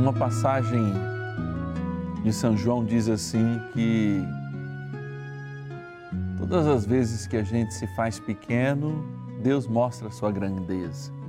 Uma 0.00 0.14
passagem 0.14 0.82
de 2.24 2.32
São 2.32 2.56
João 2.56 2.84
diz 2.84 3.06
assim 3.08 3.60
que 3.74 4.24
todas 6.38 6.66
as 6.66 6.86
vezes 6.86 7.26
que 7.26 7.36
a 7.36 7.42
gente 7.42 7.74
se 7.74 7.86
faz 7.94 8.18
pequeno, 8.18 9.04
Deus 9.42 9.66
mostra 9.66 10.08
a 10.08 10.10
sua 10.10 10.32
grandeza. 10.32 11.21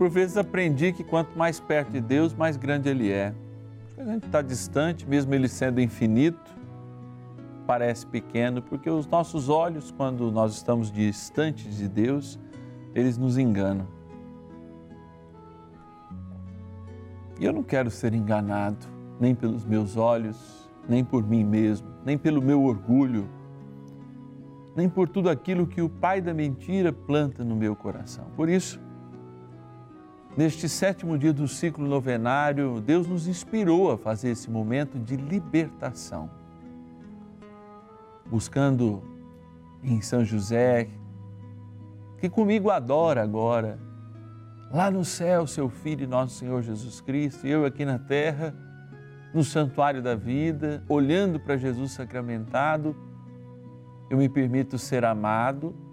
Por 0.00 0.08
vezes 0.08 0.38
aprendi 0.38 0.94
que 0.94 1.04
quanto 1.04 1.36
mais 1.36 1.60
perto 1.60 1.90
de 1.90 2.00
Deus, 2.00 2.32
mais 2.32 2.56
grande 2.56 2.88
Ele 2.88 3.12
é. 3.12 3.34
A 3.98 4.04
gente 4.04 4.24
está 4.24 4.40
distante, 4.40 5.06
mesmo 5.06 5.34
Ele 5.34 5.46
sendo 5.46 5.78
infinito, 5.78 6.50
parece 7.66 8.06
pequeno, 8.06 8.62
porque 8.62 8.88
os 8.88 9.06
nossos 9.06 9.50
olhos, 9.50 9.90
quando 9.90 10.32
nós 10.32 10.54
estamos 10.54 10.90
distantes 10.90 11.76
de 11.76 11.86
Deus, 11.86 12.40
eles 12.94 13.18
nos 13.18 13.36
enganam. 13.36 13.86
E 17.38 17.44
eu 17.44 17.52
não 17.52 17.62
quero 17.62 17.90
ser 17.90 18.14
enganado, 18.14 18.86
nem 19.20 19.34
pelos 19.34 19.66
meus 19.66 19.98
olhos, 19.98 20.66
nem 20.88 21.04
por 21.04 21.22
mim 21.22 21.44
mesmo, 21.44 21.86
nem 22.06 22.16
pelo 22.16 22.40
meu 22.40 22.64
orgulho, 22.64 23.28
nem 24.74 24.88
por 24.88 25.10
tudo 25.10 25.28
aquilo 25.28 25.66
que 25.66 25.82
o 25.82 25.90
pai 25.90 26.22
da 26.22 26.32
mentira 26.32 26.90
planta 26.90 27.44
no 27.44 27.54
meu 27.54 27.76
coração. 27.76 28.24
Por 28.34 28.48
isso, 28.48 28.80
neste 30.36 30.68
sétimo 30.68 31.18
dia 31.18 31.32
do 31.32 31.48
ciclo 31.48 31.86
novenário, 31.86 32.80
Deus 32.80 33.06
nos 33.06 33.26
inspirou 33.26 33.90
a 33.90 33.98
fazer 33.98 34.30
esse 34.30 34.50
momento 34.50 34.98
de 34.98 35.16
libertação, 35.16 36.30
buscando 38.26 39.02
em 39.82 40.00
São 40.00 40.24
José, 40.24 40.88
que 42.18 42.28
comigo 42.28 42.70
adora 42.70 43.22
agora, 43.22 43.78
lá 44.70 44.90
no 44.90 45.04
céu, 45.04 45.46
seu 45.46 45.68
Filho, 45.68 46.06
nosso 46.06 46.34
Senhor 46.36 46.62
Jesus 46.62 47.00
Cristo, 47.00 47.46
e 47.46 47.50
eu 47.50 47.64
aqui 47.64 47.84
na 47.84 47.98
terra, 47.98 48.54
no 49.34 49.42
santuário 49.42 50.02
da 50.02 50.14
vida, 50.14 50.82
olhando 50.88 51.40
para 51.40 51.56
Jesus 51.56 51.92
sacramentado, 51.92 52.94
eu 54.08 54.18
me 54.18 54.28
permito 54.28 54.76
ser 54.76 55.04
amado 55.04 55.89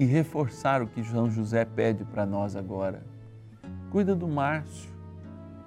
e 0.00 0.06
reforçar 0.06 0.80
o 0.80 0.86
que 0.86 1.02
João 1.02 1.30
José 1.30 1.62
pede 1.62 2.06
para 2.06 2.24
nós 2.24 2.56
agora. 2.56 3.04
Cuida 3.90 4.16
do 4.16 4.26
Márcio, 4.26 4.90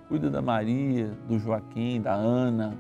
cuida 0.08 0.28
da 0.28 0.42
Maria, 0.42 1.12
do 1.28 1.38
Joaquim, 1.38 2.02
da 2.02 2.16
Ana, 2.16 2.76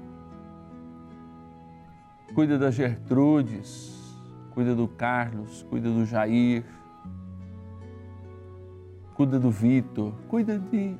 cuida 2.34 2.58
da 2.58 2.72
Gertrudes, 2.72 4.18
cuida 4.50 4.74
do 4.74 4.88
Carlos, 4.88 5.62
cuida 5.70 5.92
do 5.92 6.04
Jair, 6.08 6.66
cuida 9.14 9.40
do 9.40 9.52
Vitor, 9.52 10.12
cuida 10.28 10.58
de 10.58 10.96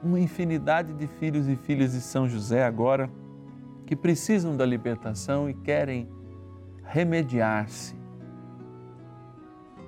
uma 0.00 0.20
infinidade 0.20 0.92
de 0.92 1.08
filhos 1.08 1.48
e 1.48 1.56
filhas 1.56 1.94
de 1.94 2.00
São 2.00 2.28
José 2.28 2.64
agora 2.64 3.10
que 3.84 3.96
precisam 3.96 4.56
da 4.56 4.64
libertação 4.64 5.50
e 5.50 5.54
querem 5.54 6.08
remediar-se 6.84 8.05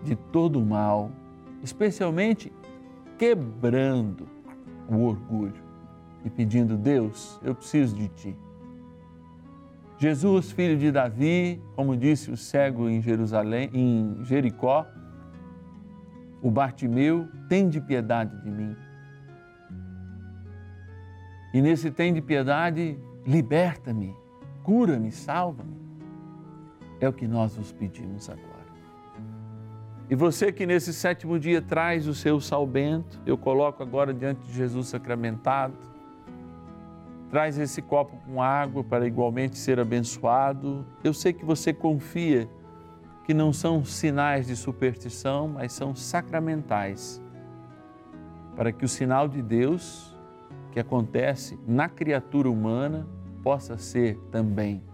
de 0.02 0.16
todo 0.16 0.58
o 0.58 0.64
mal, 0.64 1.10
especialmente 1.62 2.52
quebrando 3.18 4.28
o 4.88 5.02
orgulho 5.02 5.62
e 6.24 6.30
pedindo: 6.30 6.76
Deus, 6.76 7.38
eu 7.42 7.54
preciso 7.54 7.94
de 7.96 8.08
ti. 8.08 8.36
Jesus, 9.98 10.52
filho 10.52 10.78
de 10.78 10.92
Davi, 10.92 11.60
como 11.74 11.96
disse 11.96 12.30
o 12.30 12.36
cego 12.36 12.88
em 12.88 13.02
Jerusalém, 13.02 13.68
em 13.74 14.24
Jericó, 14.24 14.86
o 16.40 16.50
Bartimeu, 16.50 17.28
tem 17.48 17.68
de 17.68 17.80
piedade 17.80 18.40
de 18.42 18.50
mim. 18.50 18.76
E 21.52 21.60
nesse 21.60 21.90
tem 21.90 22.14
de 22.14 22.22
piedade, 22.22 22.96
liberta-me, 23.26 24.14
cura-me, 24.62 25.10
salva-me. 25.10 25.76
É 27.00 27.08
o 27.08 27.12
que 27.12 27.26
nós 27.26 27.56
vos 27.56 27.72
pedimos 27.72 28.30
agora. 28.30 28.47
E 30.10 30.14
você 30.14 30.50
que 30.50 30.64
nesse 30.64 30.94
sétimo 30.94 31.38
dia 31.38 31.60
traz 31.60 32.06
o 32.06 32.14
seu 32.14 32.40
salbento, 32.40 33.20
eu 33.26 33.36
coloco 33.36 33.82
agora 33.82 34.14
diante 34.14 34.40
de 34.46 34.52
Jesus 34.54 34.88
sacramentado, 34.88 35.74
traz 37.30 37.58
esse 37.58 37.82
copo 37.82 38.16
com 38.24 38.42
água 38.42 38.82
para 38.82 39.06
igualmente 39.06 39.58
ser 39.58 39.78
abençoado. 39.78 40.86
Eu 41.04 41.12
sei 41.12 41.34
que 41.34 41.44
você 41.44 41.74
confia 41.74 42.48
que 43.24 43.34
não 43.34 43.52
são 43.52 43.84
sinais 43.84 44.46
de 44.46 44.56
superstição, 44.56 45.46
mas 45.46 45.74
são 45.74 45.94
sacramentais, 45.94 47.22
para 48.56 48.72
que 48.72 48.86
o 48.86 48.88
sinal 48.88 49.28
de 49.28 49.42
Deus 49.42 50.16
que 50.72 50.80
acontece 50.80 51.58
na 51.66 51.86
criatura 51.86 52.48
humana 52.50 53.06
possa 53.42 53.76
ser 53.76 54.16
também 54.30 54.87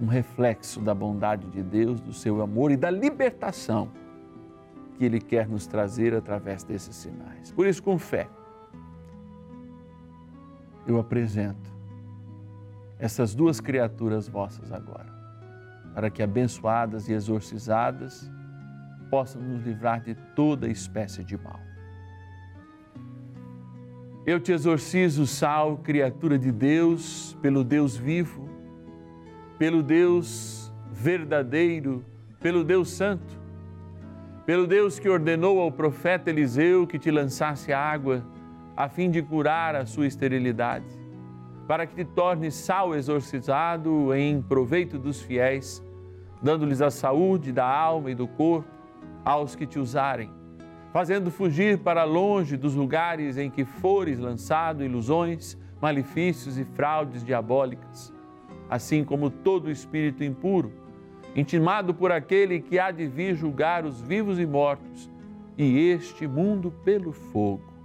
um 0.00 0.06
reflexo 0.06 0.80
da 0.80 0.94
bondade 0.94 1.46
de 1.48 1.62
Deus, 1.62 2.00
do 2.00 2.12
seu 2.12 2.42
amor 2.42 2.70
e 2.70 2.76
da 2.76 2.90
libertação 2.90 3.90
que 4.96 5.04
Ele 5.04 5.20
quer 5.20 5.48
nos 5.48 5.66
trazer 5.66 6.14
através 6.14 6.62
desses 6.64 6.94
sinais. 6.94 7.52
Por 7.52 7.66
isso, 7.66 7.82
com 7.82 7.98
fé, 7.98 8.28
eu 10.86 10.98
apresento 10.98 11.74
essas 12.98 13.34
duas 13.34 13.60
criaturas 13.60 14.28
vossas 14.28 14.72
agora, 14.72 15.12
para 15.94 16.10
que 16.10 16.22
abençoadas 16.22 17.08
e 17.08 17.12
exorcizadas 17.12 18.30
possam 19.10 19.40
nos 19.40 19.62
livrar 19.62 20.00
de 20.00 20.14
toda 20.34 20.68
espécie 20.68 21.22
de 21.22 21.36
mal. 21.36 21.60
Eu 24.24 24.40
te 24.40 24.50
exorcizo, 24.50 25.26
Sal, 25.26 25.78
criatura 25.78 26.38
de 26.38 26.50
Deus, 26.50 27.36
pelo 27.40 27.62
Deus 27.62 27.96
vivo, 27.96 28.48
pelo 29.58 29.82
Deus 29.82 30.72
verdadeiro, 30.90 32.04
pelo 32.40 32.62
Deus 32.62 32.90
santo, 32.90 33.40
pelo 34.44 34.66
Deus 34.66 34.98
que 34.98 35.08
ordenou 35.08 35.60
ao 35.60 35.72
profeta 35.72 36.30
Eliseu 36.30 36.86
que 36.86 36.98
te 36.98 37.10
lançasse 37.10 37.72
água 37.72 38.24
a 38.76 38.88
fim 38.88 39.10
de 39.10 39.22
curar 39.22 39.74
a 39.74 39.86
sua 39.86 40.06
esterilidade, 40.06 40.86
para 41.66 41.86
que 41.86 41.94
te 41.94 42.04
tornes 42.04 42.54
sal 42.54 42.94
exorcizado 42.94 44.14
em 44.14 44.40
proveito 44.40 44.98
dos 44.98 45.20
fiéis, 45.20 45.82
dando-lhes 46.42 46.80
a 46.80 46.90
saúde 46.90 47.52
da 47.52 47.66
alma 47.66 48.10
e 48.10 48.14
do 48.14 48.28
corpo 48.28 48.70
aos 49.24 49.56
que 49.56 49.66
te 49.66 49.78
usarem 49.78 50.36
fazendo 50.96 51.30
fugir 51.30 51.80
para 51.80 52.04
longe 52.04 52.56
dos 52.56 52.74
lugares 52.74 53.36
em 53.36 53.50
que 53.50 53.66
fores 53.66 54.18
lançado 54.18 54.82
ilusões, 54.82 55.54
malefícios 55.78 56.56
e 56.56 56.64
fraudes 56.64 57.22
diabólicas, 57.22 58.14
assim 58.68 59.04
como 59.04 59.30
todo 59.30 59.70
espírito 59.70 60.24
impuro, 60.24 60.72
intimado 61.34 61.94
por 61.94 62.10
aquele 62.10 62.60
que 62.60 62.78
há 62.78 62.90
de 62.90 63.06
vir 63.06 63.34
julgar 63.34 63.84
os 63.84 64.00
vivos 64.00 64.38
e 64.38 64.46
mortos, 64.46 65.10
e 65.56 65.88
este 65.88 66.26
mundo 66.26 66.70
pelo 66.84 67.12
fogo. 67.12 67.76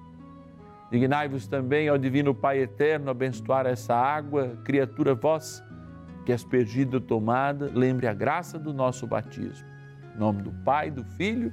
Dignai-vos 0.91 1.47
também 1.47 1.87
ao 1.87 1.97
Divino 1.97 2.35
Pai 2.35 2.59
Eterno 2.59 3.09
abençoar 3.09 3.65
essa 3.65 3.95
água, 3.95 4.57
criatura 4.65 5.15
vossa, 5.15 5.65
que 6.25 6.33
aspergida 6.33 6.97
ou 6.97 7.01
tomada, 7.01 7.71
lembre 7.73 8.07
a 8.07 8.13
graça 8.13 8.59
do 8.59 8.73
nosso 8.73 9.07
batismo. 9.07 9.67
Em 10.13 10.19
nome 10.19 10.41
do 10.41 10.51
Pai, 10.63 10.91
do 10.91 11.03
Filho 11.03 11.51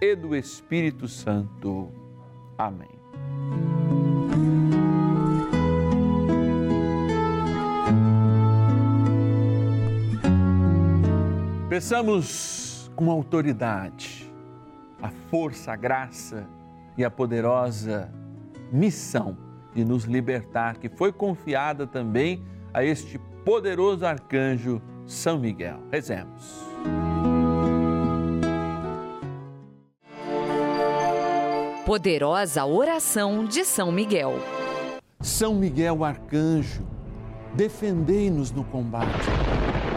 e 0.00 0.16
do 0.16 0.34
Espírito 0.34 1.06
Santo. 1.06 1.92
Amém. 2.56 2.88
Peçamos 11.68 12.90
com 12.96 13.10
autoridade 13.10 14.32
a 15.02 15.10
força, 15.30 15.70
a 15.70 15.76
graça 15.76 16.46
e 16.96 17.04
a 17.04 17.10
poderosa 17.10 18.10
missão 18.72 19.36
de 19.74 19.84
nos 19.84 20.04
libertar, 20.04 20.78
que 20.78 20.88
foi 20.88 21.12
confiada 21.12 21.86
também 21.86 22.42
a 22.72 22.82
este 22.82 23.18
poderoso 23.44 24.06
arcanjo 24.06 24.80
São 25.06 25.38
Miguel. 25.38 25.78
Rezemos. 25.92 26.66
Poderosa 31.84 32.64
oração 32.64 33.44
de 33.44 33.62
São 33.66 33.92
Miguel. 33.92 34.34
São 35.20 35.54
Miguel 35.54 36.02
Arcanjo, 36.02 36.82
defendei-nos 37.54 38.50
no 38.50 38.64
combate. 38.64 39.47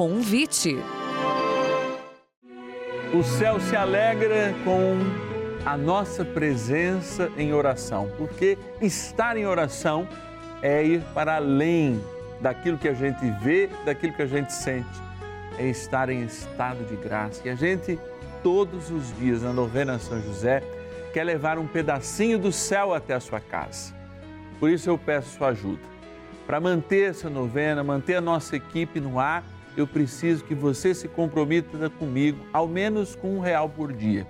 Convite. 0.00 0.78
O 3.12 3.22
céu 3.22 3.60
se 3.60 3.76
alegra 3.76 4.54
com 4.64 4.96
a 5.66 5.76
nossa 5.76 6.24
presença 6.24 7.30
em 7.36 7.52
oração, 7.52 8.10
porque 8.16 8.56
estar 8.80 9.36
em 9.36 9.44
oração 9.44 10.08
é 10.62 10.82
ir 10.82 11.02
para 11.12 11.36
além 11.36 12.02
daquilo 12.40 12.78
que 12.78 12.88
a 12.88 12.94
gente 12.94 13.30
vê, 13.42 13.68
daquilo 13.84 14.14
que 14.14 14.22
a 14.22 14.26
gente 14.26 14.54
sente, 14.54 14.88
é 15.58 15.68
estar 15.68 16.08
em 16.08 16.24
estado 16.24 16.82
de 16.86 16.96
graça. 16.96 17.42
E 17.44 17.50
a 17.50 17.54
gente, 17.54 18.00
todos 18.42 18.90
os 18.90 19.14
dias, 19.18 19.42
na 19.42 19.52
novena 19.52 19.98
São 19.98 20.18
José, 20.22 20.62
quer 21.12 21.24
levar 21.24 21.58
um 21.58 21.66
pedacinho 21.66 22.38
do 22.38 22.50
céu 22.50 22.94
até 22.94 23.12
a 23.12 23.20
sua 23.20 23.38
casa. 23.38 23.94
Por 24.58 24.70
isso 24.70 24.88
eu 24.88 24.96
peço 24.96 25.36
sua 25.36 25.48
ajuda. 25.48 25.82
Para 26.46 26.58
manter 26.58 27.10
essa 27.10 27.28
novena, 27.28 27.84
manter 27.84 28.14
a 28.14 28.20
nossa 28.22 28.56
equipe 28.56 28.98
no 28.98 29.20
ar, 29.20 29.44
eu 29.76 29.86
preciso 29.86 30.44
que 30.44 30.54
você 30.54 30.94
se 30.94 31.08
comprometa 31.08 31.88
comigo, 31.90 32.44
ao 32.52 32.66
menos 32.66 33.14
com 33.14 33.36
um 33.36 33.40
real 33.40 33.68
por 33.68 33.92
dia, 33.92 34.26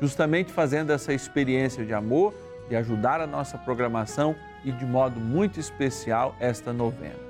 justamente 0.00 0.52
fazendo 0.52 0.92
essa 0.92 1.12
experiência 1.12 1.84
de 1.84 1.92
amor, 1.92 2.34
de 2.68 2.76
ajudar 2.76 3.20
a 3.20 3.26
nossa 3.26 3.58
programação 3.58 4.34
e 4.64 4.72
de 4.72 4.84
modo 4.84 5.20
muito 5.20 5.60
especial 5.60 6.34
esta 6.40 6.72
novena. 6.72 7.26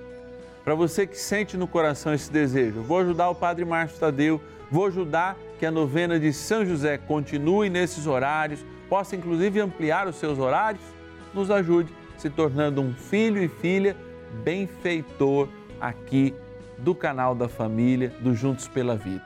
Para 0.64 0.75
você 0.75 1.07
que 1.07 1.16
sente 1.16 1.57
no 1.57 1.69
coração 1.69 2.12
esse 2.12 2.31
desejo, 2.31 2.83
vou 2.83 2.99
ajudar 2.99 3.31
o 3.31 3.35
Padre 3.35 3.64
Márcio 3.64 3.99
Tadeu, 3.99 4.40
vou 4.71 4.87
ajudar 4.87 5.37
que 5.59 5.66
a 5.66 5.71
novena 5.71 6.19
de 6.19 6.33
São 6.33 6.64
José 6.64 6.99
continue 6.99 7.71
nesses 7.71 8.07
horários, 8.07 8.64
possa 8.88 9.14
inclusive 9.14 9.61
ampliar 9.61 10.09
os 10.09 10.16
seus 10.16 10.38
horários, 10.38 10.83
nos 11.33 11.51
ajude 11.51 11.92
se 12.16 12.31
tornando 12.31 12.81
um 12.81 12.95
filho 12.95 13.42
e 13.42 13.49
filha 13.49 13.97
benfeitor 14.42 15.49
aqui 15.81 16.35
do 16.79 16.95
canal 16.95 17.35
da 17.35 17.49
família 17.49 18.12
do 18.21 18.35
Juntos 18.35 18.69
pela 18.69 18.97
Vida. 18.97 19.25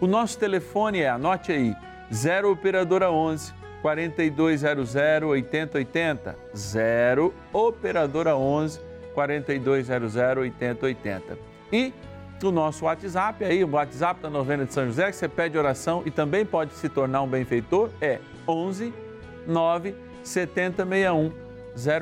O 0.00 0.06
nosso 0.06 0.38
telefone 0.38 1.00
é, 1.00 1.08
anote 1.08 1.52
aí, 1.52 1.74
0 2.12 2.52
operadora 2.52 3.10
11 3.10 3.52
4200 3.82 4.94
8080, 5.24 6.36
0 6.56 7.34
operadora 7.52 8.36
11 8.36 8.80
4200 9.14 10.16
8080. 10.16 11.38
E 11.72 11.92
o 12.42 12.52
nosso 12.52 12.84
WhatsApp 12.84 13.44
aí, 13.44 13.64
o 13.64 13.70
WhatsApp 13.70 14.20
da 14.20 14.30
novena 14.30 14.64
de 14.64 14.72
São 14.72 14.86
José, 14.86 15.10
que 15.10 15.16
você 15.16 15.28
pede 15.28 15.58
oração 15.58 16.02
e 16.06 16.10
também 16.10 16.46
pode 16.46 16.72
se 16.74 16.88
tornar 16.88 17.22
um 17.22 17.28
benfeitor, 17.28 17.90
é 18.00 18.20
11 18.46 18.94
9 19.46 19.94
7061 20.22 21.32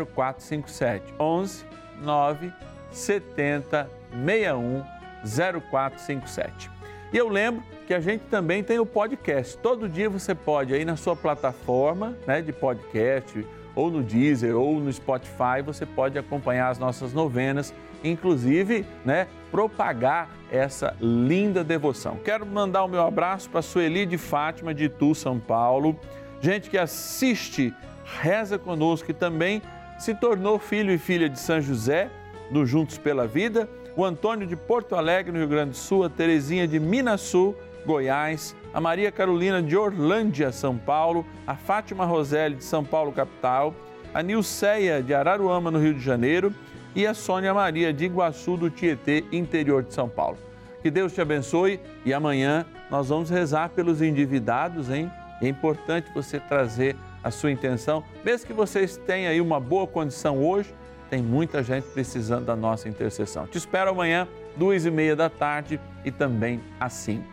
0457. 0.04 1.14
11 1.18 1.64
9 2.02 2.52
70 2.90 3.84
61 3.84 3.95
0457. 4.24 6.70
E 7.12 7.16
eu 7.16 7.28
lembro 7.28 7.62
que 7.86 7.94
a 7.94 8.00
gente 8.00 8.24
também 8.24 8.64
tem 8.64 8.78
o 8.78 8.86
podcast. 8.86 9.56
Todo 9.58 9.88
dia 9.88 10.10
você 10.10 10.34
pode 10.34 10.74
aí 10.74 10.84
na 10.84 10.96
sua 10.96 11.14
plataforma, 11.14 12.16
né, 12.26 12.42
de 12.42 12.52
podcast, 12.52 13.46
ou 13.74 13.90
no 13.90 14.02
Deezer, 14.02 14.56
ou 14.56 14.80
no 14.80 14.92
Spotify, 14.92 15.62
você 15.64 15.86
pode 15.86 16.18
acompanhar 16.18 16.68
as 16.68 16.78
nossas 16.78 17.12
novenas, 17.12 17.72
inclusive, 18.02 18.84
né, 19.04 19.28
propagar 19.50 20.30
essa 20.50 20.96
linda 21.00 21.62
devoção. 21.62 22.16
Quero 22.24 22.44
mandar 22.44 22.84
o 22.84 22.88
meu 22.88 23.06
abraço 23.06 23.48
para 23.50 23.60
a 23.60 23.62
Sueli 23.62 24.04
de 24.04 24.18
Fátima 24.18 24.74
de 24.74 24.84
Itu, 24.84 25.14
São 25.14 25.38
Paulo. 25.38 25.98
Gente 26.40 26.68
que 26.68 26.78
assiste, 26.78 27.72
reza 28.20 28.58
conosco 28.58 29.10
e 29.10 29.14
também 29.14 29.62
se 29.98 30.14
tornou 30.14 30.58
filho 30.58 30.92
e 30.92 30.98
filha 30.98 31.28
de 31.28 31.38
São 31.38 31.60
José, 31.60 32.10
do 32.50 32.66
Juntos 32.66 32.98
pela 32.98 33.26
Vida 33.26 33.68
o 33.96 34.04
Antônio 34.04 34.46
de 34.46 34.54
Porto 34.54 34.94
Alegre, 34.94 35.32
no 35.32 35.38
Rio 35.38 35.48
Grande 35.48 35.70
do 35.70 35.76
Sul, 35.76 36.04
a 36.04 36.10
Terezinha 36.10 36.68
de 36.68 36.78
Minas 36.78 37.22
Sul, 37.22 37.56
Goiás, 37.86 38.54
a 38.74 38.80
Maria 38.80 39.10
Carolina 39.10 39.62
de 39.62 39.74
Orlândia, 39.74 40.52
São 40.52 40.76
Paulo, 40.76 41.24
a 41.46 41.56
Fátima 41.56 42.04
Roselli 42.04 42.56
de 42.56 42.64
São 42.64 42.84
Paulo, 42.84 43.10
capital, 43.10 43.74
a 44.12 44.22
Nilceia 44.22 45.02
de 45.02 45.14
Araruama, 45.14 45.70
no 45.70 45.78
Rio 45.78 45.94
de 45.94 46.00
Janeiro, 46.00 46.54
e 46.94 47.06
a 47.06 47.14
Sônia 47.14 47.54
Maria 47.54 47.92
de 47.92 48.04
Iguaçu 48.04 48.56
do 48.56 48.70
Tietê, 48.70 49.24
interior 49.32 49.82
de 49.82 49.94
São 49.94 50.08
Paulo. 50.08 50.36
Que 50.82 50.90
Deus 50.90 51.14
te 51.14 51.20
abençoe 51.22 51.80
e 52.04 52.12
amanhã 52.12 52.66
nós 52.90 53.08
vamos 53.08 53.30
rezar 53.30 53.70
pelos 53.70 54.02
endividados, 54.02 54.90
hein? 54.90 55.10
É 55.40 55.48
importante 55.48 56.10
você 56.14 56.38
trazer 56.38 56.96
a 57.22 57.30
sua 57.30 57.50
intenção, 57.50 58.04
mesmo 58.24 58.46
que 58.46 58.52
vocês 58.52 58.96
tenham 58.96 59.30
aí 59.30 59.40
uma 59.40 59.58
boa 59.58 59.86
condição 59.86 60.38
hoje, 60.42 60.72
tem 61.08 61.22
muita 61.22 61.62
gente 61.62 61.84
precisando 61.88 62.44
da 62.44 62.56
nossa 62.56 62.88
intercessão. 62.88 63.46
Te 63.46 63.58
espero 63.58 63.90
amanhã, 63.90 64.26
duas 64.56 64.84
e 64.84 64.90
meia 64.90 65.14
da 65.14 65.28
tarde 65.28 65.80
e 66.04 66.10
também 66.10 66.60
às 66.80 66.92
cinco. 66.92 67.26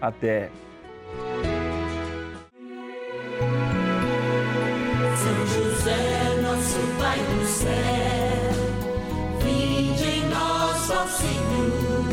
Até! 0.00 0.50
São 5.16 5.46
José, 5.46 6.40
nosso 6.42 6.78
Pai 6.98 7.18
do 7.18 7.44
céu, 7.46 7.70
em 9.46 9.94
Senhor, 11.08 12.04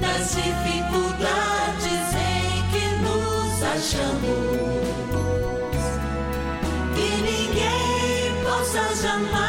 nas 0.00 0.34
dificuldades 0.34 2.14
em 2.14 2.62
que 2.70 2.84
nos 3.02 3.62
achamos. 3.62 4.76
Que 6.94 7.08
ninguém 7.22 8.44
possa 8.44 8.82
jamais 9.02 9.45